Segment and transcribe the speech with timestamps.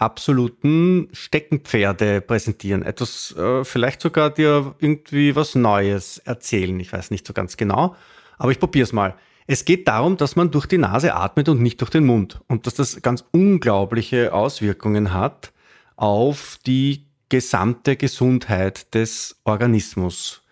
[0.00, 2.82] absoluten Steckenpferde präsentieren.
[2.82, 6.78] Etwas, äh, vielleicht sogar dir irgendwie was Neues erzählen.
[6.80, 7.94] Ich weiß nicht so ganz genau,
[8.38, 9.14] aber ich probiere es mal.
[9.46, 12.66] Es geht darum, dass man durch die Nase atmet und nicht durch den Mund und
[12.66, 15.52] dass das ganz unglaubliche Auswirkungen hat
[15.96, 20.42] auf die gesamte Gesundheit des Organismus.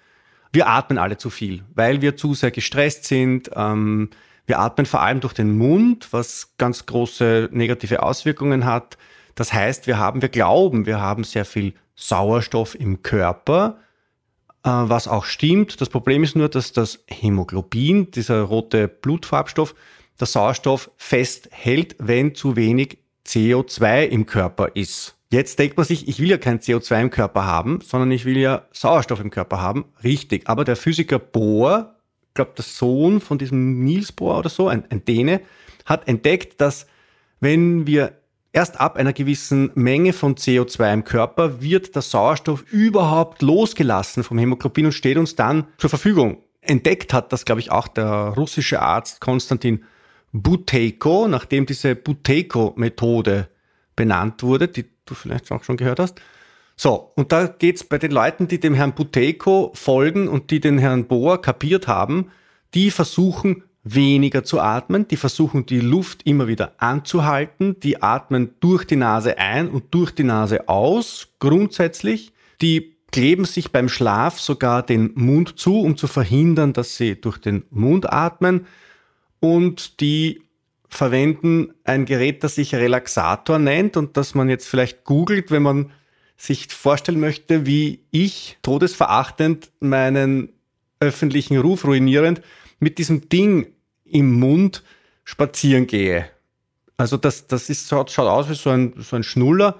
[0.53, 3.51] Wir atmen alle zu viel, weil wir zu sehr gestresst sind.
[3.55, 4.11] Ähm,
[4.47, 8.97] wir atmen vor allem durch den Mund, was ganz große negative Auswirkungen hat.
[9.39, 13.79] Das heißt, wir haben, wir glauben, wir haben sehr viel Sauerstoff im Körper,
[14.65, 15.81] äh, was auch stimmt.
[15.81, 19.77] Das Problem ist nur, dass das Hämoglobin, dieser rote Blutfarbstoff,
[20.19, 25.15] der Sauerstoff festhält, wenn zu wenig CO2 im Körper ist.
[25.31, 28.39] Jetzt denkt man sich, ich will ja kein CO2 im Körper haben, sondern ich will
[28.39, 29.85] ja Sauerstoff im Körper haben.
[30.03, 30.49] Richtig.
[30.49, 31.95] Aber der Physiker Bohr,
[32.27, 35.43] ich glaube, der Sohn von diesem Niels Bohr oder so, ein, ein Däne,
[35.85, 36.89] hat entdeckt, dass
[37.39, 38.15] wenn wir
[38.53, 44.39] Erst ab einer gewissen Menge von CO2 im Körper wird der Sauerstoff überhaupt losgelassen vom
[44.39, 46.43] Hämoglobin und steht uns dann zur Verfügung.
[46.61, 49.85] Entdeckt hat das, glaube ich, auch der russische Arzt Konstantin
[50.33, 53.49] Buteyko, nachdem diese Buteyko-Methode
[53.97, 56.21] benannt wurde, die du vielleicht auch schon gehört hast.
[56.77, 60.61] So, und da geht es bei den Leuten, die dem Herrn Buteyko folgen und die
[60.61, 62.31] den Herrn Bohr kapiert haben,
[62.75, 68.85] die versuchen weniger zu atmen, die versuchen die Luft immer wieder anzuhalten, die atmen durch
[68.85, 72.33] die Nase ein und durch die Nase aus, grundsätzlich.
[72.61, 77.39] Die kleben sich beim Schlaf sogar den Mund zu, um zu verhindern, dass sie durch
[77.39, 78.67] den Mund atmen.
[79.41, 80.43] Und die
[80.89, 85.91] verwenden ein Gerät, das sich Relaxator nennt und das man jetzt vielleicht googelt, wenn man
[86.37, 90.51] sich vorstellen möchte, wie ich todesverachtend meinen
[91.01, 92.43] öffentlichen Ruf ruinierend
[92.81, 93.67] mit diesem Ding
[94.11, 94.83] im Mund
[95.25, 96.27] spazieren gehe.
[96.97, 99.77] Also das, das ist, schaut, aus wie so ein, so ein Schnuller.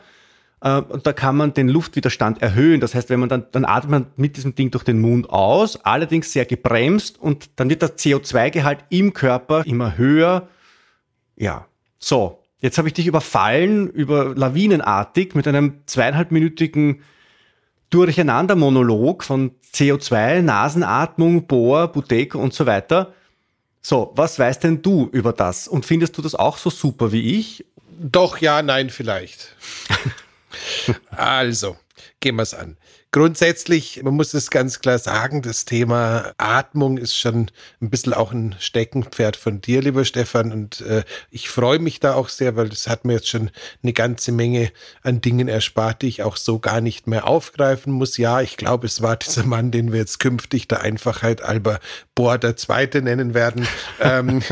[0.61, 2.81] Äh, und da kann man den Luftwiderstand erhöhen.
[2.81, 5.85] Das heißt, wenn man dann, dann atmet man mit diesem Ding durch den Mund aus,
[5.85, 10.49] allerdings sehr gebremst und dann wird der CO2-Gehalt im Körper immer höher.
[11.37, 11.67] Ja,
[11.99, 12.45] so.
[12.61, 17.03] Jetzt habe ich dich überfallen, über lawinenartig mit einem zweieinhalbminütigen
[17.91, 23.15] Durcheinander-Monolog von CO2, Nasenatmung, Bohr, Buteco und so weiter.
[23.89, 25.67] So, was weißt denn du über das?
[25.67, 27.65] Und findest du das auch so super wie ich?
[27.99, 29.57] Doch, ja, nein, vielleicht.
[31.11, 31.75] also,
[32.21, 32.77] gehen wir es an.
[33.11, 38.33] Grundsätzlich, man muss es ganz klar sagen, das Thema Atmung ist schon ein bisschen auch
[38.33, 40.53] ein Steckenpferd von dir, lieber Stefan.
[40.53, 43.51] Und äh, ich freue mich da auch sehr, weil das hat mir jetzt schon
[43.83, 44.71] eine ganze Menge
[45.03, 48.19] an Dingen erspart, die ich auch so gar nicht mehr aufgreifen muss.
[48.19, 51.81] Ja, ich glaube, es war dieser Mann, den wir jetzt künftig der Einfachheit Alba
[52.15, 53.67] Bohr der Zweite nennen werden,
[54.01, 54.43] ähm,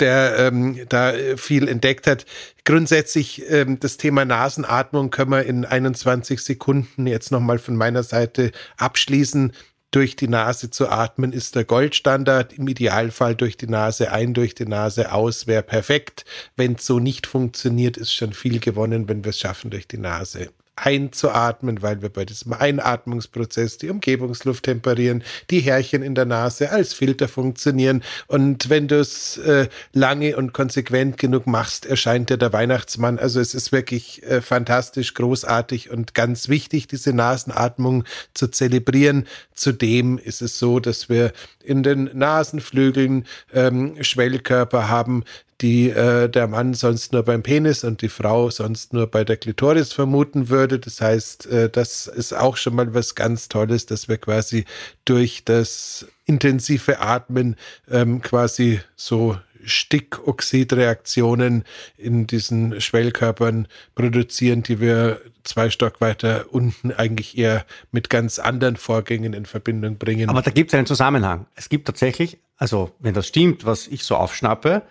[0.00, 2.26] der ähm, da viel entdeckt hat.
[2.64, 8.52] Grundsätzlich ähm, das Thema Nasenatmung können wir in 21 Sekunden jetzt nochmal von meiner Seite
[8.76, 9.52] abschließen.
[9.90, 12.54] Durch die Nase zu atmen ist der Goldstandard.
[12.54, 16.24] Im Idealfall durch die Nase ein, durch die Nase aus wäre perfekt.
[16.56, 19.98] Wenn es so nicht funktioniert, ist schon viel gewonnen, wenn wir es schaffen, durch die
[19.98, 26.70] Nase einzuatmen, weil wir bei diesem Einatmungsprozess die Umgebungsluft temperieren, die Härchen in der Nase
[26.70, 28.02] als Filter funktionieren.
[28.26, 33.18] Und wenn du es äh, lange und konsequent genug machst, erscheint dir der Weihnachtsmann.
[33.18, 39.26] Also es ist wirklich äh, fantastisch, großartig und ganz wichtig, diese Nasenatmung zu zelebrieren.
[39.54, 41.32] Zudem ist es so, dass wir
[41.62, 45.24] in den Nasenflügeln ähm, Schwellkörper haben,
[45.62, 49.36] die äh, der Mann sonst nur beim Penis und die Frau sonst nur bei der
[49.36, 50.78] Klitoris vermuten würde.
[50.78, 54.64] Das heißt, äh, das ist auch schon mal was ganz Tolles, dass wir quasi
[55.04, 57.56] durch das intensive Atmen
[57.90, 61.62] ähm, quasi so Stickoxidreaktionen
[61.96, 68.76] in diesen Schwellkörpern produzieren, die wir zwei Stock weiter unten eigentlich eher mit ganz anderen
[68.76, 70.28] Vorgängen in Verbindung bringen.
[70.28, 71.46] Aber da gibt es einen Zusammenhang.
[71.54, 74.82] Es gibt tatsächlich, also wenn das stimmt, was ich so aufschnappe,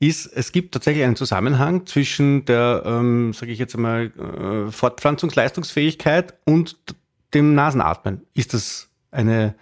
[0.00, 6.34] ist, es gibt tatsächlich einen Zusammenhang zwischen der, ähm, sage ich jetzt einmal, äh, Fortpflanzungsleistungsfähigkeit
[6.44, 6.76] und
[7.34, 8.22] dem Nasenatmen.
[8.34, 9.54] Ist das eine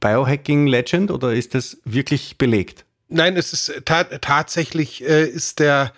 [0.00, 2.84] Biohacking-Legend oder ist das wirklich belegt?
[3.08, 5.92] Nein, es ist ta tatsächlich äh, ist der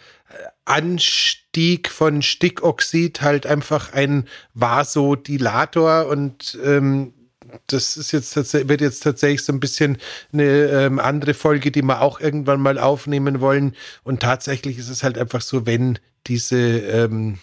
[0.64, 7.13] Anstieg von Stickoxid halt einfach ein Vasodilator und ähm,
[7.66, 9.98] das ist jetzt wird jetzt tatsächlich so ein bisschen
[10.32, 13.74] eine ähm, andere Folge, die wir auch irgendwann mal aufnehmen wollen.
[14.02, 17.38] Und tatsächlich ist es halt einfach so, wenn diese ähm,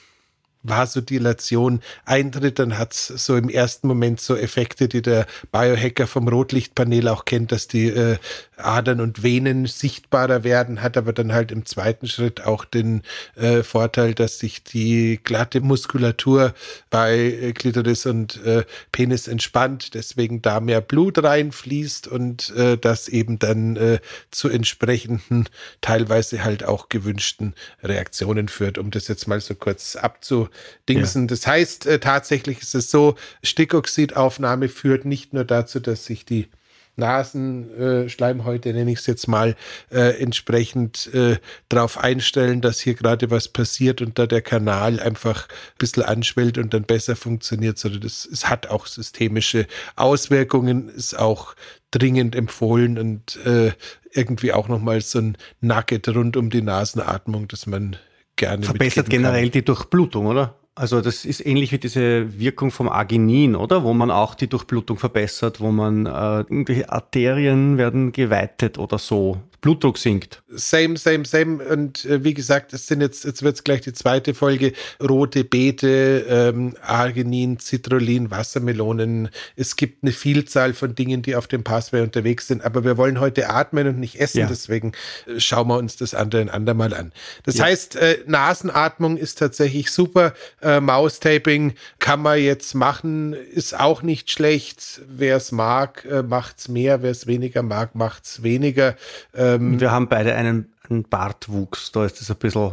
[0.64, 6.28] Vasodilation eintritt, dann hat es so im ersten Moment so Effekte, die der Biohacker vom
[6.28, 8.18] Rotlichtpanel auch kennt, dass die äh,
[8.66, 13.02] Adern und Venen sichtbarer werden, hat aber dann halt im zweiten Schritt auch den
[13.36, 16.54] äh, Vorteil, dass sich die glatte Muskulatur
[16.90, 23.08] bei äh, Klitoris und äh, Penis entspannt, deswegen da mehr Blut reinfließt und äh, das
[23.08, 24.00] eben dann äh,
[24.32, 25.48] zu entsprechenden,
[25.82, 27.54] teilweise halt auch gewünschten
[27.84, 31.24] Reaktionen führt, um das jetzt mal so kurz abzudingsen.
[31.24, 31.28] Ja.
[31.28, 36.48] Das heißt, äh, tatsächlich ist es so, Stickoxidaufnahme führt nicht nur dazu, dass sich die
[36.96, 39.56] Nasenschleimhäute, äh, nenne ich es jetzt mal,
[39.92, 41.38] äh, entsprechend äh,
[41.70, 46.58] darauf einstellen, dass hier gerade was passiert und da der Kanal einfach ein bisschen anschwellt
[46.58, 51.56] und dann besser funktioniert, sondern das, es hat auch systemische Auswirkungen, ist auch
[51.92, 53.72] dringend empfohlen und äh,
[54.12, 57.98] irgendwie auch nochmal so ein Nugget rund um die Nasenatmung, dass man
[58.36, 60.61] gerne verbessert generell die Durchblutung, oder?
[60.74, 63.84] Also das ist ähnlich wie diese Wirkung vom Arginin, oder?
[63.84, 69.38] Wo man auch die Durchblutung verbessert, wo man äh, irgendwelche Arterien werden geweitet oder so.
[69.62, 70.42] Blutdruck sinkt.
[70.50, 71.64] Same, same, same.
[71.64, 74.74] Und äh, wie gesagt, es sind jetzt, jetzt wird es gleich die zweite Folge.
[75.02, 79.30] Rote Beete, ähm, Arginin, Citrullin, Wassermelonen.
[79.56, 82.66] Es gibt eine Vielzahl von Dingen, die auf dem Pathway unterwegs sind.
[82.66, 84.40] Aber wir wollen heute atmen und nicht essen.
[84.40, 84.48] Ja.
[84.48, 84.94] Deswegen
[85.28, 87.12] äh, schauen wir uns das andere ein andermal an.
[87.44, 87.66] Das ja.
[87.66, 90.34] heißt, äh, Nasenatmung ist tatsächlich super.
[90.64, 95.02] Äh, Maustaping kann man jetzt machen, ist auch nicht schlecht.
[95.08, 96.24] Wer es mag, äh,
[96.58, 97.04] es mehr.
[97.04, 98.96] Wer es weniger mag, macht es weniger.
[99.34, 102.72] Äh, ähm, wir haben beide einen, einen Bartwuchs, da ist das ein bisschen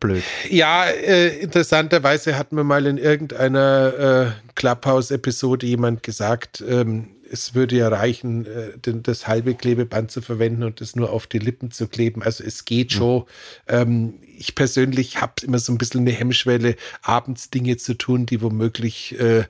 [0.00, 0.24] blöd.
[0.48, 7.76] Ja, äh, interessanterweise hat mir mal in irgendeiner äh, Clubhouse-Episode jemand gesagt, ähm, es würde
[7.76, 11.88] ja reichen, äh, das halbe Klebeband zu verwenden und das nur auf die Lippen zu
[11.88, 12.22] kleben.
[12.22, 12.98] Also es geht hm.
[12.98, 13.18] schon.
[13.18, 13.24] Mhm.
[13.68, 18.40] Ähm, ich persönlich habe immer so ein bisschen eine Hemmschwelle, abends Dinge zu tun, die
[18.40, 19.44] womöglich äh,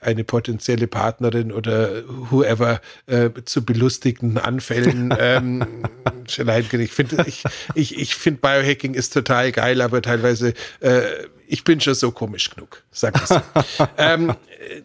[0.00, 5.64] eine potenzielle Partnerin oder whoever äh, zu belustigenden Anfällen ähm,
[6.26, 7.44] ich finde ich,
[7.74, 11.02] ich, ich finde Biohacking ist total geil, aber teilweise äh,
[11.52, 13.42] ich bin schon so komisch genug, sag ich so.
[13.98, 14.34] ähm,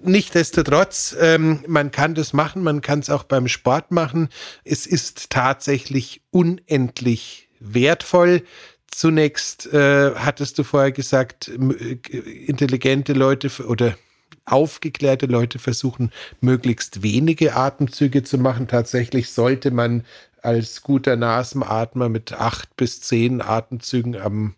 [0.04, 4.28] Nichtsdestotrotz, ähm, man kann das machen, man kann es auch beim Sport machen.
[4.66, 8.44] Es ist tatsächlich unendlich wertvoll.
[8.92, 13.98] Zunächst äh, hattest du vorher gesagt, äh, intelligente Leute oder
[14.44, 16.12] aufgeklärte Leute versuchen,
[16.42, 18.68] möglichst wenige Atemzüge zu machen.
[18.68, 20.04] Tatsächlich sollte man
[20.42, 24.56] als guter Nasenatmer mit acht bis zehn Atemzügen am,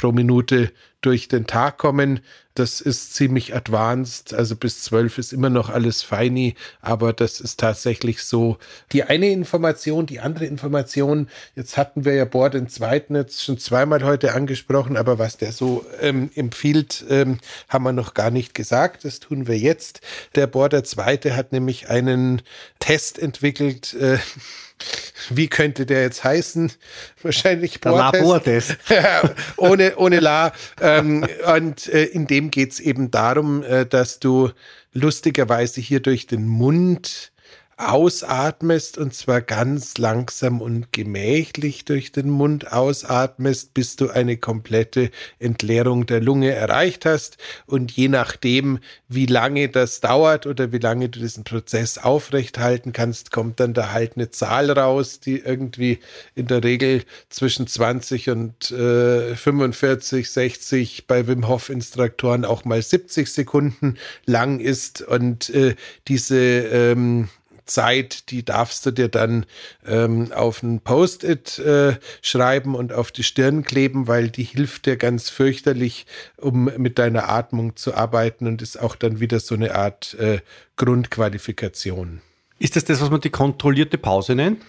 [0.00, 2.20] pro Minute durch den Tag kommen.
[2.54, 7.60] Das ist ziemlich advanced, also bis zwölf ist immer noch alles feini, aber das ist
[7.60, 8.56] tatsächlich so.
[8.92, 13.58] Die eine Information, die andere Information, jetzt hatten wir ja Bohr den zweiten jetzt schon
[13.58, 17.38] zweimal heute angesprochen, aber was der so ähm, empfiehlt, ähm,
[17.68, 19.04] haben wir noch gar nicht gesagt.
[19.04, 20.00] Das tun wir jetzt.
[20.34, 22.42] Der Bohr der zweite hat nämlich einen
[22.78, 24.18] Test entwickelt, äh,
[25.28, 26.72] wie könnte der jetzt heißen?
[27.22, 28.76] Wahrscheinlich Bohrtest.
[29.56, 30.52] ohne, ohne La.
[30.80, 34.50] Ähm, und äh, in dem geht es eben darum, äh, dass du
[34.92, 37.29] lustigerweise hier durch den Mund
[37.80, 45.10] ausatmest und zwar ganz langsam und gemächlich durch den Mund ausatmest, bis du eine komplette
[45.38, 47.38] Entleerung der Lunge erreicht hast.
[47.66, 53.30] Und je nachdem, wie lange das dauert oder wie lange du diesen Prozess aufrechthalten kannst,
[53.30, 55.98] kommt dann da halt eine Zahl raus, die irgendwie
[56.34, 62.82] in der Regel zwischen 20 und äh, 45, 60 bei Wim Hof Instruktoren auch mal
[62.82, 63.96] 70 Sekunden
[64.26, 65.02] lang ist.
[65.02, 65.74] Und äh,
[66.06, 67.28] diese ähm,
[67.70, 69.46] Zeit, die darfst du dir dann
[69.86, 74.96] ähm, auf ein Post-it äh, schreiben und auf die Stirn kleben, weil die hilft dir
[74.96, 79.74] ganz fürchterlich, um mit deiner Atmung zu arbeiten und ist auch dann wieder so eine
[79.74, 80.40] Art äh,
[80.76, 82.20] Grundqualifikation.
[82.58, 84.62] Ist das das, was man die kontrollierte Pause nennt?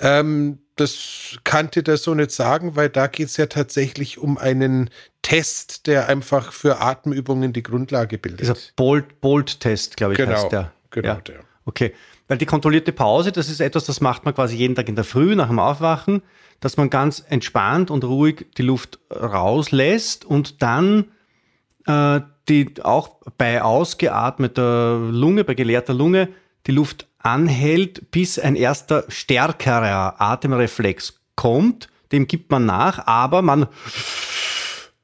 [0.00, 4.90] Ähm, das kannte der so nicht sagen, weil da geht es ja tatsächlich um einen
[5.22, 8.40] Test, der einfach für Atemübungen die Grundlage bildet.
[8.40, 10.72] Dieser Bolt-Test, glaube ich, genau, heißt der.
[10.90, 11.20] Genau, ja.
[11.20, 11.40] der.
[11.64, 11.94] Okay.
[12.28, 15.04] Weil die kontrollierte Pause, das ist etwas, das macht man quasi jeden Tag in der
[15.04, 16.22] Früh nach dem Aufwachen,
[16.60, 21.06] dass man ganz entspannt und ruhig die Luft rauslässt und dann
[21.86, 26.28] äh, die auch bei ausgeatmeter Lunge, bei geleerter Lunge,
[26.66, 31.88] die Luft anhält, bis ein erster stärkerer Atemreflex kommt.
[32.10, 33.66] Dem gibt man nach, aber man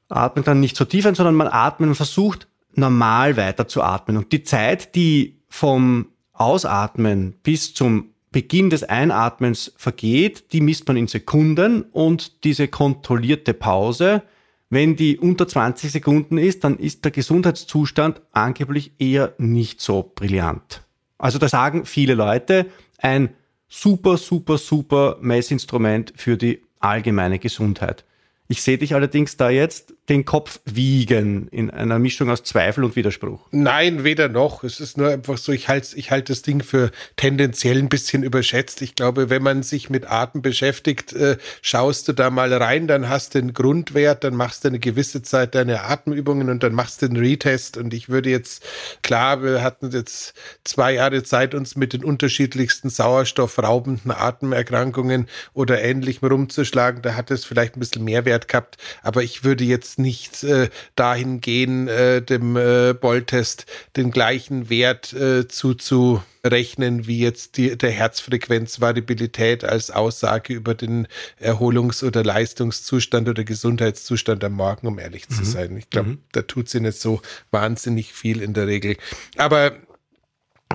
[0.09, 4.17] atmet dann nicht so tief ein, sondern man atmet und versucht normal weiter zu atmen.
[4.17, 6.07] Und die Zeit, die vom
[6.39, 13.53] Ausatmen bis zum Beginn des Einatmens vergeht, die misst man in Sekunden und diese kontrollierte
[13.53, 14.23] Pause,
[14.69, 20.83] wenn die unter 20 Sekunden ist, dann ist der Gesundheitszustand angeblich eher nicht so brillant.
[21.17, 22.67] Also da sagen viele Leute,
[22.99, 23.29] ein
[23.67, 28.05] super, super, super Messinstrument für die allgemeine Gesundheit.
[28.47, 32.95] Ich sehe dich allerdings da jetzt den Kopf wiegen in einer Mischung aus Zweifel und
[32.95, 33.47] Widerspruch.
[33.51, 34.63] Nein, weder noch.
[34.63, 38.23] Es ist nur einfach so, ich halte ich halt das Ding für tendenziell ein bisschen
[38.23, 38.81] überschätzt.
[38.81, 43.07] Ich glaube, wenn man sich mit Atem beschäftigt, äh, schaust du da mal rein, dann
[43.07, 47.01] hast du den Grundwert, dann machst du eine gewisse Zeit deine Atemübungen und dann machst
[47.01, 47.77] du den Retest.
[47.77, 48.65] Und ich würde jetzt,
[49.03, 56.27] klar, wir hatten jetzt zwei Jahre Zeit, uns mit den unterschiedlichsten sauerstoffraubenden Atemerkrankungen oder ähnlichem
[56.27, 57.03] rumzuschlagen.
[57.03, 58.77] Da hat es vielleicht ein bisschen Mehrwert gehabt.
[59.03, 63.65] Aber ich würde jetzt nicht äh, dahin gehen, äh, dem äh, Bolltest
[63.95, 71.07] den gleichen Wert äh, zuzurechnen, wie jetzt die, der Herzfrequenzvariabilität als Aussage über den
[71.39, 75.45] Erholungs- oder Leistungszustand oder Gesundheitszustand am Morgen, um ehrlich zu mhm.
[75.45, 75.77] sein.
[75.77, 76.23] Ich glaube, mhm.
[76.31, 78.97] da tut sie nicht so wahnsinnig viel in der Regel.
[79.37, 79.73] Aber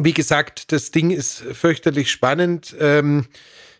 [0.00, 2.74] wie gesagt, das Ding ist fürchterlich spannend.
[2.80, 3.26] Ähm,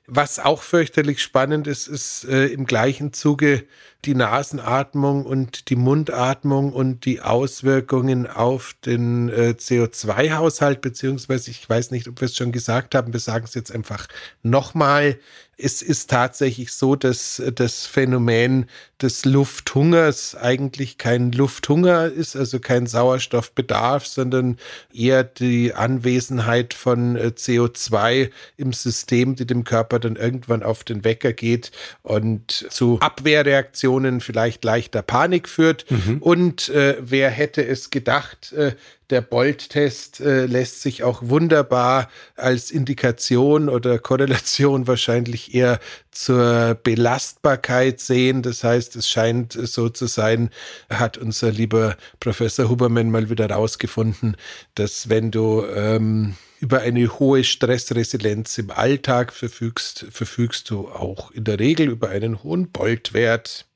[0.07, 3.65] was auch fürchterlich spannend ist, ist äh, im gleichen Zuge
[4.07, 11.91] die Nasenatmung und die Mundatmung und die Auswirkungen auf den äh, CO2-Haushalt, beziehungsweise ich weiß
[11.91, 14.07] nicht, ob wir es schon gesagt haben, wir sagen es jetzt einfach
[14.43, 15.19] nochmal.
[15.57, 18.67] Es ist tatsächlich so, dass das Phänomen
[19.01, 24.57] des Lufthungers eigentlich kein Lufthunger ist, also kein Sauerstoffbedarf, sondern
[24.93, 31.05] eher die Anwesenheit von äh, CO2 im System, die dem Körper dann irgendwann auf den
[31.05, 31.71] Wecker geht
[32.03, 35.91] und zu Abwehrreaktionen, vielleicht leichter Panik führt.
[35.91, 36.19] Mhm.
[36.19, 38.73] Und äh, wer hätte es gedacht, äh,
[39.11, 45.79] der Bolt-Test äh, lässt sich auch wunderbar als Indikation oder Korrelation wahrscheinlich eher
[46.11, 48.43] zur Belastbarkeit sehen.
[48.43, 50.51] Das heißt, es scheint so zu sein,
[50.89, 54.37] hat unser lieber Professor Huberman mal wieder rausgefunden,
[54.75, 61.45] dass wenn du ähm, über eine hohe Stressresilienz im Alltag verfügst, verfügst du auch in
[61.45, 63.67] der Regel über einen hohen Boltwert.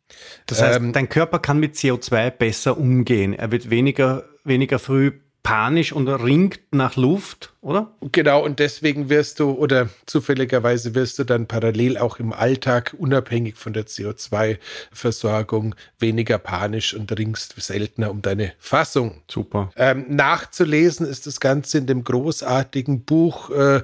[0.47, 3.35] Das heißt, ähm, dein Körper kann mit CO2 besser umgehen.
[3.35, 5.13] Er wird weniger, weniger früh
[5.49, 7.91] panisch und ringt nach Luft, oder?
[8.13, 13.57] Genau, und deswegen wirst du oder zufälligerweise wirst du dann parallel auch im Alltag, unabhängig
[13.57, 19.23] von der CO2-Versorgung, weniger panisch und ringst seltener um deine Fassung.
[19.27, 19.71] Super.
[19.77, 23.81] Ähm, nachzulesen ist das Ganze in dem großartigen Buch äh,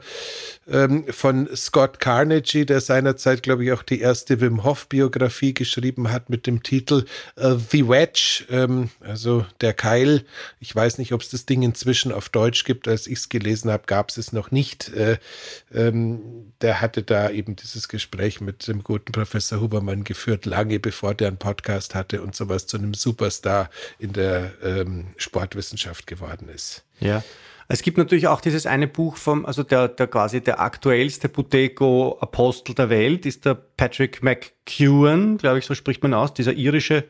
[0.71, 6.31] ähm, von Scott Carnegie, der seinerzeit, glaube ich, auch die erste Wim Hof-Biografie geschrieben hat
[6.31, 7.07] mit dem Titel
[7.37, 10.25] äh, The Wedge, ähm, also der Keil.
[10.61, 12.89] Ich weiß nicht, ob es das Ding inzwischen auf Deutsch gibt.
[12.89, 14.89] Als ich es gelesen habe, gab es es noch nicht.
[14.93, 15.19] Äh,
[15.73, 21.15] ähm, der hatte da eben dieses Gespräch mit dem guten Professor Hubermann geführt, lange bevor
[21.15, 23.71] der einen Podcast hatte und sowas zu einem Superstar
[24.01, 26.83] in der ähm, Sportwissenschaft geworden ist.
[26.99, 27.23] Ja.
[27.69, 32.75] Es gibt natürlich auch dieses eine Buch vom, also der, der quasi der aktuellste Buteyko-Apostel
[32.75, 37.05] der Welt ist der Patrick McEwen, glaube ich, so spricht man aus, dieser irische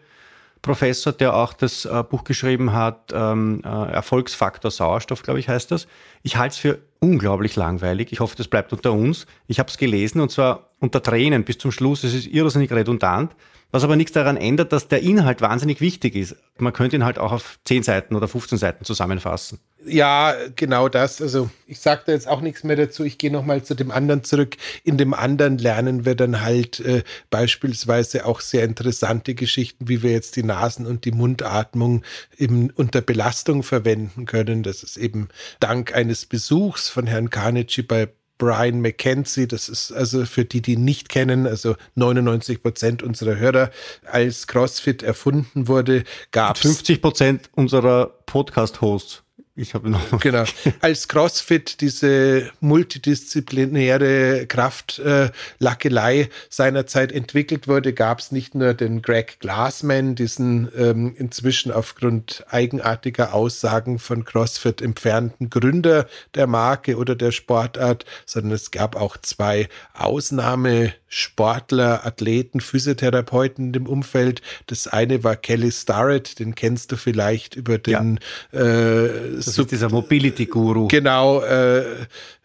[0.64, 5.70] Professor, der auch das äh, Buch geschrieben hat, ähm, äh, Erfolgsfaktor Sauerstoff, glaube ich, heißt
[5.70, 5.86] das.
[6.22, 8.12] Ich halte es für unglaublich langweilig.
[8.12, 9.26] Ich hoffe, das bleibt unter uns.
[9.46, 12.04] Ich habe es gelesen und zwar unter Tränen bis zum Schluss.
[12.04, 13.34] Es ist irrsinnig redundant,
[13.72, 16.36] was aber nichts daran ändert, dass der Inhalt wahnsinnig wichtig ist.
[16.58, 19.58] Man könnte ihn halt auch auf 10 Seiten oder 15 Seiten zusammenfassen.
[19.86, 21.20] Ja, genau das.
[21.20, 23.02] Also ich sage da jetzt auch nichts mehr dazu.
[23.02, 24.56] Ich gehe nochmal zu dem anderen zurück.
[24.84, 30.12] In dem anderen lernen wir dann halt äh, beispielsweise auch sehr interessante Geschichten, wie wir
[30.12, 32.04] jetzt die Nasen- und die Mundatmung
[32.36, 34.62] im, unter Belastung verwenden können.
[34.62, 35.28] Das ist eben
[35.60, 40.76] dank eines Besuchs von Herrn Carnegie bei Brian McKenzie, das ist also für die, die
[40.76, 43.70] nicht kennen, also 99 Prozent unserer Hörer,
[44.04, 49.23] als CrossFit erfunden wurde, gab es 50 Prozent unserer Podcast-Hosts
[49.56, 50.00] Ich habe noch.
[50.20, 50.42] Genau.
[50.80, 59.38] Als CrossFit diese multidisziplinäre Kraftlackelei äh, seinerzeit entwickelt wurde, gab es nicht nur den Greg
[59.38, 67.30] Glassman, diesen ähm, inzwischen aufgrund eigenartiger Aussagen von CrossFit entfernten Gründer der Marke oder der
[67.30, 74.40] Sportart, sondern es gab auch zwei Ausnahmesportler, Athleten, Physiotherapeuten im Umfeld.
[74.66, 78.20] Das eine war Kelly Starrett, den kennst du vielleicht über den
[78.52, 78.60] ja.
[78.60, 80.88] äh, das ist dieser Mobility-Guru.
[80.88, 81.40] Genau.
[81.42, 81.84] Äh,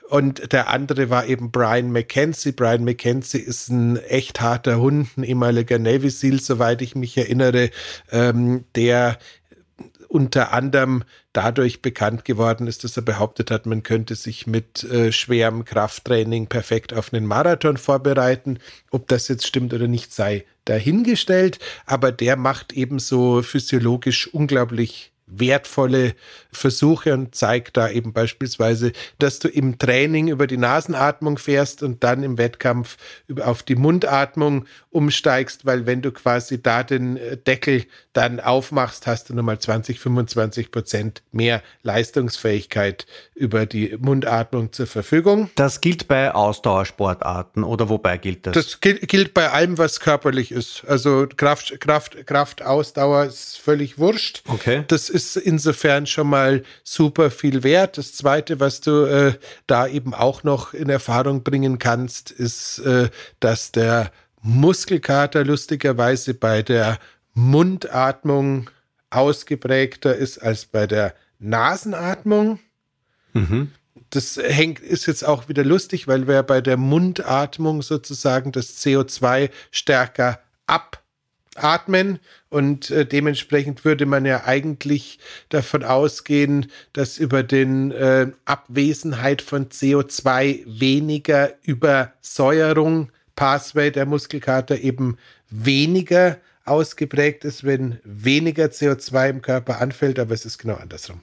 [0.09, 2.51] und der andere war eben Brian McKenzie.
[2.51, 7.69] Brian McKenzie ist ein echt harter Hund, ein ehemaliger Navy SEAL, soweit ich mich erinnere,
[8.11, 9.19] ähm, der
[10.07, 11.03] unter anderem
[11.33, 16.47] dadurch bekannt geworden ist, dass er behauptet hat, man könnte sich mit äh, schwerem Krafttraining
[16.47, 18.57] perfekt auf einen Marathon vorbereiten.
[18.89, 21.59] Ob das jetzt stimmt oder nicht, sei dahingestellt.
[21.85, 26.15] Aber der macht ebenso physiologisch unglaublich wertvolle
[26.51, 32.03] Versuche und zeigt da eben beispielsweise, dass du im Training über die Nasenatmung fährst und
[32.03, 32.97] dann im Wettkampf
[33.41, 39.29] auf die Mundatmung umsteigst, weil wenn du quasi da den äh, Deckel dann aufmachst, hast
[39.29, 43.05] du nochmal 20, 25 Prozent mehr Leistungsfähigkeit
[43.35, 45.51] über die Mundatmung zur Verfügung.
[45.55, 48.53] Das gilt bei Ausdauersportarten oder wobei gilt das?
[48.53, 50.83] Das gilt bei allem, was körperlich ist.
[50.87, 54.41] Also Kraft, Kraft, Kraft, Ausdauer ist völlig wurscht.
[54.47, 54.83] Okay.
[54.87, 57.97] Das ist insofern schon mal super viel wert.
[57.97, 59.33] Das zweite, was du äh,
[59.67, 63.09] da eben auch noch in Erfahrung bringen kannst, ist, äh,
[63.39, 64.11] dass der
[64.41, 66.99] Muskelkater lustigerweise bei der
[67.33, 68.69] Mundatmung
[69.09, 72.59] ausgeprägter ist als bei der Nasenatmung.
[73.33, 73.71] Mhm.
[74.11, 79.49] Das hängt, ist jetzt auch wieder lustig, weil wir bei der Mundatmung sozusagen das CO2
[79.71, 80.39] stärker
[81.55, 89.41] abatmen und äh, dementsprechend würde man ja eigentlich davon ausgehen, dass über den äh, Abwesenheit
[89.41, 95.17] von CO2 weniger Übersäuerung Pathway der Muskelkater eben
[95.49, 101.21] weniger ausgeprägt ist, wenn weniger CO2 im Körper anfällt, aber es ist genau andersrum.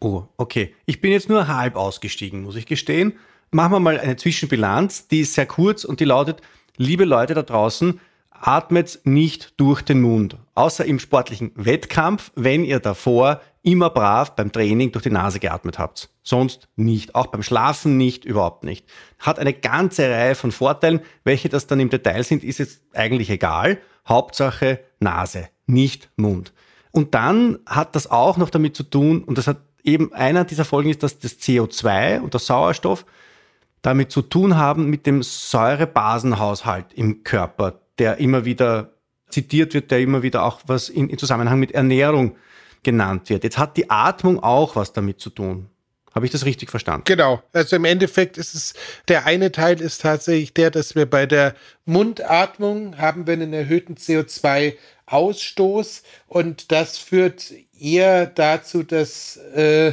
[0.00, 0.74] Oh, okay.
[0.86, 3.14] Ich bin jetzt nur halb ausgestiegen, muss ich gestehen.
[3.50, 6.40] Machen wir mal eine Zwischenbilanz, die ist sehr kurz und die lautet,
[6.76, 8.00] liebe Leute da draußen,
[8.40, 14.52] atmet nicht durch den Mund, außer im sportlichen Wettkampf, wenn ihr davor immer brav beim
[14.52, 16.08] Training durch die Nase geatmet habt.
[16.22, 17.14] Sonst nicht.
[17.14, 18.86] Auch beim Schlafen nicht, überhaupt nicht.
[19.18, 21.00] Hat eine ganze Reihe von Vorteilen.
[21.24, 23.78] Welche das dann im Detail sind, ist jetzt eigentlich egal.
[24.08, 26.52] Hauptsache Nase, nicht Mund.
[26.90, 30.64] Und dann hat das auch noch damit zu tun, und das hat eben einer dieser
[30.64, 33.04] Folgen ist, dass das CO2 und der Sauerstoff
[33.82, 38.94] damit zu tun haben mit dem Säurebasenhaushalt im Körper, der immer wieder
[39.28, 42.34] zitiert wird, der immer wieder auch was in, in Zusammenhang mit Ernährung
[42.82, 43.44] genannt wird.
[43.44, 45.68] Jetzt hat die Atmung auch was damit zu tun.
[46.14, 47.04] Habe ich das richtig verstanden?
[47.04, 47.40] Genau.
[47.52, 48.74] Also im Endeffekt ist es,
[49.06, 53.94] der eine Teil ist tatsächlich der, dass wir bei der Mundatmung haben wir einen erhöhten
[53.94, 59.92] CO2-Ausstoß und das führt eher dazu, dass äh,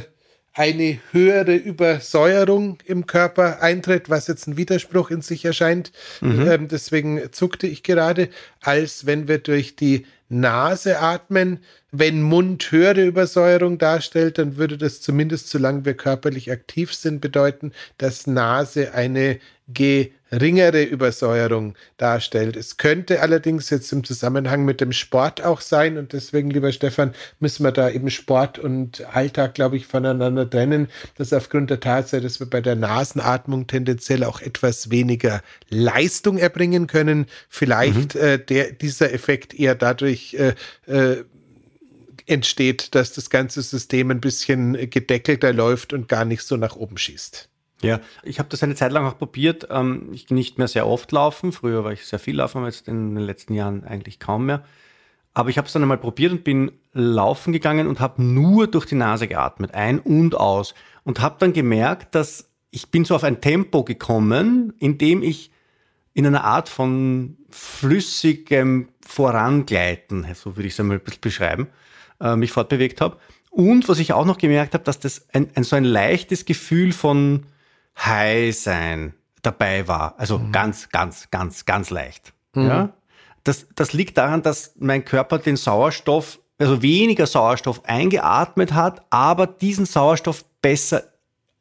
[0.58, 5.91] eine höhere Übersäuerung im Körper eintritt, was jetzt ein Widerspruch in sich erscheint.
[6.20, 6.48] Mhm.
[6.48, 8.30] Ähm, deswegen zuckte ich gerade,
[8.62, 11.60] als wenn wir durch die Nase atmen.
[11.91, 17.72] Wenn Mund höhere Übersäuerung darstellt, dann würde das zumindest, solange wir körperlich aktiv sind, bedeuten,
[17.98, 19.39] dass Nase eine
[19.73, 22.56] geringere Übersäuerung darstellt.
[22.56, 27.13] Es könnte allerdings jetzt im Zusammenhang mit dem Sport auch sein und deswegen, lieber Stefan,
[27.39, 32.21] müssen wir da eben Sport und Alltag, glaube ich, voneinander trennen, dass aufgrund der Tatsache,
[32.21, 38.21] dass wir bei der Nasenatmung tendenziell auch etwas weniger Leistung erbringen können, vielleicht mhm.
[38.21, 41.23] äh, der, dieser Effekt eher dadurch äh, äh,
[42.25, 46.97] entsteht, dass das ganze System ein bisschen gedeckelter läuft und gar nicht so nach oben
[46.97, 47.49] schießt.
[47.82, 49.68] Ja, ich habe das eine Zeit lang auch probiert.
[49.70, 51.52] Ähm, ich nicht mehr sehr oft laufen.
[51.52, 54.63] Früher war ich sehr viel laufen, aber jetzt in den letzten Jahren eigentlich kaum mehr.
[55.34, 58.88] Aber ich habe es dann einmal probiert und bin laufen gegangen und habe nur durch
[58.88, 60.74] die Nase geatmet, ein und aus.
[61.04, 65.52] Und habe dann gemerkt, dass ich bin so auf ein Tempo gekommen, in dem ich
[66.13, 71.68] in einer Art von flüssigem Vorangleiten, so würde ich es einmal beschreiben,
[72.20, 73.18] äh, mich fortbewegt habe.
[73.52, 76.92] Und was ich auch noch gemerkt habe, dass das ein, ein so ein leichtes Gefühl
[76.92, 77.46] von
[77.97, 80.15] High sein dabei war.
[80.17, 80.51] Also mhm.
[80.51, 82.33] ganz, ganz, ganz, ganz leicht.
[82.53, 82.67] Mhm.
[82.67, 82.93] Ja?
[83.43, 89.47] Das, das liegt daran, dass mein Körper den Sauerstoff, also weniger Sauerstoff eingeatmet hat, aber
[89.47, 91.03] diesen Sauerstoff besser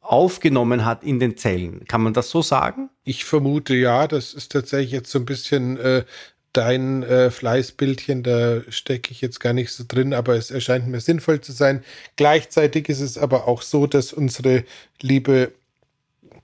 [0.01, 1.85] aufgenommen hat in den Zellen.
[1.85, 2.89] Kann man das so sagen?
[3.03, 6.05] Ich vermute ja, das ist tatsächlich jetzt so ein bisschen äh,
[6.53, 11.01] dein äh, Fleißbildchen, da stecke ich jetzt gar nicht so drin, aber es erscheint mir
[11.01, 11.83] sinnvoll zu sein.
[12.15, 14.63] Gleichzeitig ist es aber auch so, dass unsere
[15.01, 15.51] liebe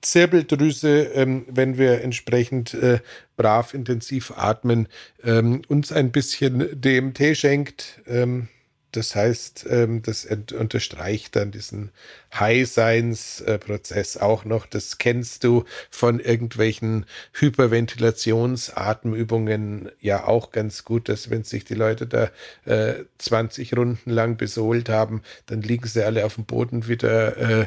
[0.04, 3.00] Zirbeldrüse, ähm, wenn wir entsprechend äh,
[3.36, 4.88] brav intensiv atmen,
[5.24, 8.00] ähm, uns ein bisschen DMT schenkt.
[8.06, 8.48] Ähm,
[8.94, 11.90] das heißt, ähm, das unterstreicht dann diesen
[12.32, 14.66] High-Science-Prozess auch noch.
[14.66, 22.06] Das kennst du von irgendwelchen Hyperventilationsatemübungen ja auch ganz gut, dass wenn sich die Leute
[22.06, 22.30] da
[22.66, 27.66] äh, 20 Runden lang besohlt haben, dann liegen sie alle auf dem Boden wieder äh,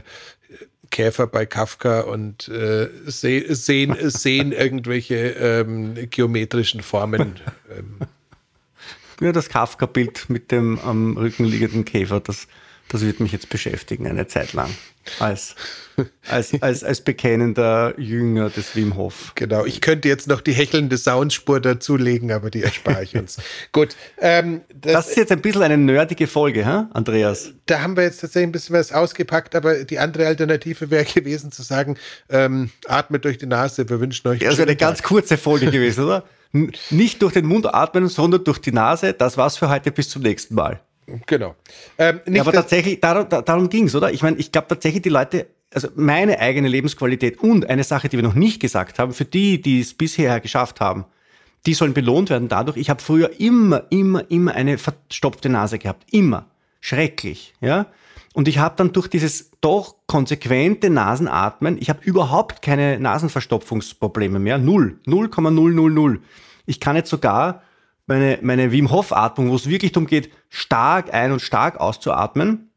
[0.90, 7.36] Käfer bei Kafka und äh, seh, sehen, sehen irgendwelche ähm, geometrischen Formen.
[7.70, 8.00] Ähm,
[9.20, 12.48] ja, das Kafka-Bild mit dem am Rücken liegenden Käfer, das,
[12.90, 14.70] das wird mich jetzt beschäftigen eine Zeit lang.
[15.20, 15.56] Als,
[16.28, 19.32] als, als, als bekennender Jünger des Wim Hof.
[19.36, 23.38] Genau, ich könnte jetzt noch die hechelnde Soundspur dazulegen, aber die erspare ich uns.
[23.72, 23.96] Gut.
[24.20, 27.54] Ähm, das, das, ist jetzt ein bisschen eine nerdige Folge, hä, Andreas?
[27.68, 31.52] Da haben wir jetzt tatsächlich ein bisschen was ausgepackt, aber die andere Alternative wäre gewesen
[31.52, 31.98] zu sagen,
[32.30, 34.40] ähm, atmet durch die Nase, wir wünschen euch.
[34.40, 36.26] Das wäre eine ganz kurze Folge gewesen, oder?
[36.90, 39.14] nicht durch den Mund atmen, sondern durch die Nase.
[39.14, 39.92] Das war's für heute.
[39.92, 40.82] Bis zum nächsten Mal.
[41.26, 41.56] Genau.
[41.98, 44.12] Ähm, ja, aber tatsächlich, darum, darum ging's, oder?
[44.12, 48.18] Ich meine, ich glaube tatsächlich, die Leute, also meine eigene Lebensqualität und eine Sache, die
[48.18, 51.06] wir noch nicht gesagt haben, für die, die es bisher geschafft haben,
[51.66, 52.78] die sollen belohnt werden dadurch.
[52.78, 56.06] Ich habe früher immer, immer, immer eine verstopfte Nase gehabt.
[56.12, 56.46] Immer.
[56.82, 57.54] Schrecklich.
[57.62, 57.88] Ja?
[58.34, 64.58] Und ich habe dann durch dieses doch konsequente Nasenatmen, ich habe überhaupt keine Nasenverstopfungsprobleme mehr.
[64.58, 65.00] Null.
[65.06, 66.20] 0,000.
[66.66, 67.64] Ich kann jetzt sogar
[68.08, 72.72] meine, meine Wim Hof Atmung, wo es wirklich darum geht, stark ein- und stark auszuatmen,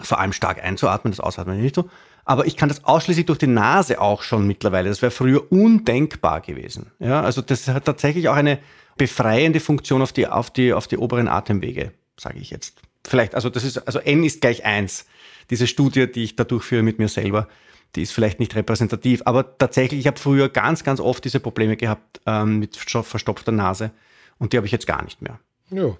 [0.00, 1.88] vor allem stark einzuatmen, das Ausatmen nicht so,
[2.24, 4.88] aber ich kann das ausschließlich durch die Nase auch schon mittlerweile.
[4.88, 6.90] Das wäre früher undenkbar gewesen.
[6.98, 8.58] Ja, also das hat tatsächlich auch eine
[8.96, 13.50] befreiende Funktion auf die, auf die, auf die oberen Atemwege, sage ich jetzt vielleicht, also
[13.50, 15.06] das ist, also n ist gleich eins.
[15.50, 17.48] Diese Studie, die ich da durchführe mit mir selber,
[17.94, 21.76] die ist vielleicht nicht repräsentativ, aber tatsächlich, ich habe früher ganz, ganz oft diese Probleme
[21.76, 23.92] gehabt ähm, mit verstopfter Nase
[24.38, 25.38] und die habe ich jetzt gar nicht mehr.
[25.70, 25.96] Ja,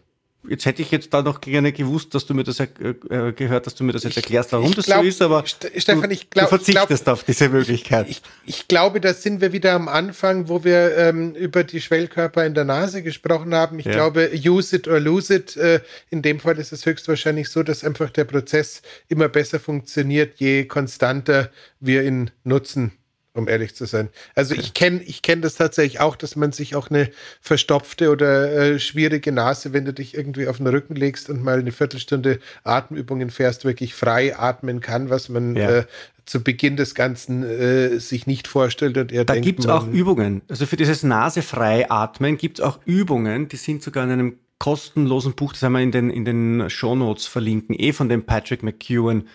[0.48, 2.66] jetzt hätte ich jetzt da noch gerne gewusst, dass du mir das äh,
[3.10, 6.10] äh, gehört, dass du mir das jetzt erklärst, warum das glaub, so ist, aber Stefan,
[6.10, 8.08] ich glaub, du verzichtest glaub, auf diese Möglichkeit.
[8.08, 12.44] Ich, ich, glaube, da sind wir wieder am Anfang, wo wir ähm, über die Schwellkörper
[12.44, 13.78] in der Nase gesprochen haben.
[13.78, 13.92] Ich ja.
[13.92, 15.56] glaube, use it or lose it.
[15.56, 20.38] Äh, in dem Fall ist es höchstwahrscheinlich so, dass einfach der Prozess immer besser funktioniert,
[20.38, 22.92] je konstanter wir ihn nutzen
[23.36, 24.08] um ehrlich zu sein.
[24.34, 28.52] Also ich kenne ich kenn das tatsächlich auch, dass man sich auch eine verstopfte oder
[28.52, 32.38] äh, schwierige Nase, wenn du dich irgendwie auf den Rücken legst und mal eine Viertelstunde
[32.64, 35.78] Atemübungen fährst, wirklich frei atmen kann, was man ja.
[35.78, 35.84] äh,
[36.24, 39.46] zu Beginn des Ganzen äh, sich nicht vorstellt und er da denkt.
[39.46, 40.42] Da gibt es auch Übungen.
[40.48, 45.34] Also für dieses Nasefrei atmen gibt es auch Übungen, die sind sogar in einem kostenlosen
[45.34, 49.28] Buch, das haben wir in den, in den Shownotes verlinken, eh von dem Patrick McEwen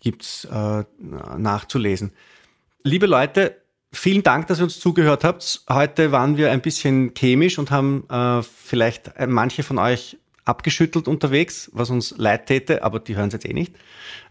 [0.00, 0.84] gibt es äh,
[1.36, 2.12] nachzulesen.
[2.84, 3.56] Liebe Leute,
[3.92, 5.62] vielen Dank, dass ihr uns zugehört habt.
[5.68, 11.08] Heute waren wir ein bisschen chemisch und haben äh, vielleicht äh, manche von euch abgeschüttelt
[11.08, 13.74] unterwegs, was uns leid täte, aber die hören es jetzt eh nicht.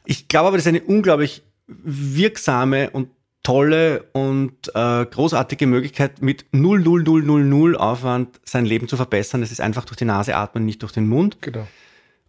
[0.06, 3.10] Ich glaube aber, das ist eine unglaublich wirksame und
[3.44, 9.44] tolle und äh, großartige Möglichkeit, mit 0,0000 Aufwand sein Leben zu verbessern.
[9.44, 11.38] Es ist einfach durch die Nase atmen, nicht durch den Mund.
[11.42, 11.68] Genau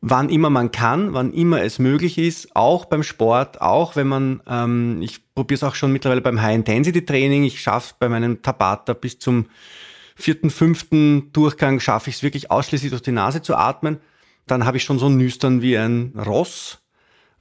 [0.01, 4.41] wann immer man kann, wann immer es möglich ist, auch beim Sport, auch wenn man,
[4.49, 9.19] ähm, ich probiere es auch schon mittlerweile beim High-Intensity-Training, ich schaffe bei meinem Tabata bis
[9.19, 9.47] zum
[10.15, 13.99] vierten, fünften Durchgang, schaffe ich es wirklich ausschließlich durch die Nase zu atmen,
[14.47, 16.79] dann habe ich schon so ein Nüstern wie ein Ross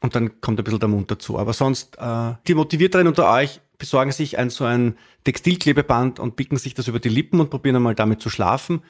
[0.01, 1.37] und dann kommt ein bisschen der Mund dazu.
[1.39, 6.57] Aber sonst, äh, die Motivierteren unter euch besorgen sich ein so ein Textilklebeband und picken
[6.57, 8.81] sich das über die Lippen und probieren einmal damit zu schlafen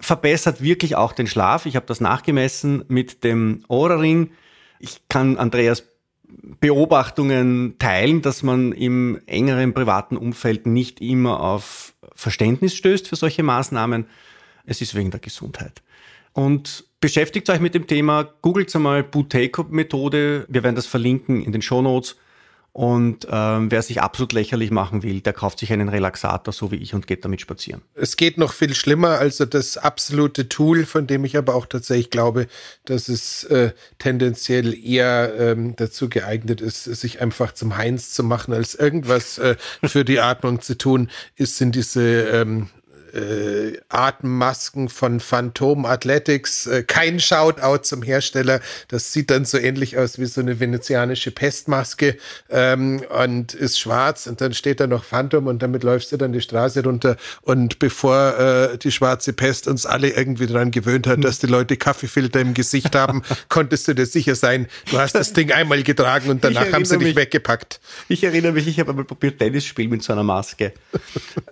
[0.00, 1.66] verbessert wirklich auch den Schlaf.
[1.66, 4.30] Ich habe das nachgemessen mit dem Oura-Ring.
[4.78, 5.84] Ich kann Andreas
[6.60, 13.42] Beobachtungen teilen, dass man im engeren privaten Umfeld nicht immer auf Verständnis stößt für solche
[13.42, 14.06] Maßnahmen.
[14.66, 15.82] Es ist wegen der Gesundheit.
[16.32, 20.46] Und beschäftigt euch mit dem Thema, googelt einmal Buteyko-Methode.
[20.48, 22.16] Wir werden das verlinken in den Show Notes.
[22.72, 26.76] Und ähm, wer sich absolut lächerlich machen will, der kauft sich einen Relaxator, so wie
[26.76, 27.82] ich, und geht damit spazieren.
[27.94, 29.18] Es geht noch viel schlimmer.
[29.18, 32.46] Also das absolute Tool, von dem ich aber auch tatsächlich glaube,
[32.84, 38.54] dass es äh, tendenziell eher ähm, dazu geeignet ist, sich einfach zum Heinz zu machen,
[38.54, 42.68] als irgendwas äh, für die Atmung zu tun, ist, sind diese ähm,
[43.14, 46.66] äh, Atemmasken von Phantom Athletics.
[46.66, 48.60] Äh, kein Shoutout zum Hersteller.
[48.88, 52.16] Das sieht dann so ähnlich aus wie so eine venezianische Pestmaske
[52.50, 56.32] ähm, und ist schwarz und dann steht da noch Phantom und damit läufst du dann
[56.32, 57.16] die Straße runter.
[57.42, 61.76] Und bevor äh, die schwarze Pest uns alle irgendwie daran gewöhnt hat, dass die Leute
[61.76, 66.30] Kaffeefilter im Gesicht haben, konntest du dir sicher sein, du hast das Ding einmal getragen
[66.30, 67.80] und danach haben sie dich weggepackt.
[68.08, 70.72] Ich erinnere mich, ich habe einmal probiert, Tennis spielen mit so einer Maske.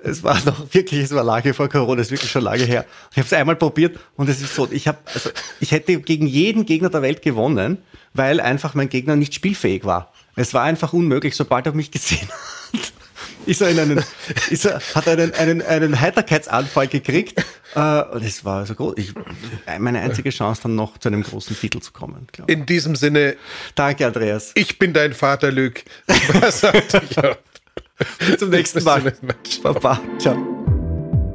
[0.02, 2.84] es war noch wirklich, es war lange vor Corona, es ist wirklich schon lange her.
[3.12, 5.30] Ich habe es einmal probiert und es ist so, ich habe, also
[5.60, 7.78] ich hätte gegen jeden Gegner der Welt gewonnen,
[8.14, 10.12] weil einfach mein Gegner nicht spielfähig war.
[10.36, 12.92] Es war einfach unmöglich, sobald er mich gesehen hat.
[13.46, 14.04] Ist er in einen,
[14.50, 17.38] ist er, hat einen, einen, einen Heiterkeitsanfall gekriegt.
[17.74, 18.94] Äh, und es war so groß.
[18.96, 19.14] Ich,
[19.78, 22.26] meine einzige Chance, dann noch zu einem großen Titel zu kommen.
[22.48, 23.36] In diesem Sinne.
[23.76, 24.50] Danke, Andreas.
[24.54, 25.84] Ich bin dein Vater, Lüg.
[26.40, 27.00] Was sagt?
[28.18, 29.12] Bis zum nächsten Mal.
[29.62, 30.00] Baba.
[30.18, 30.55] Ciao.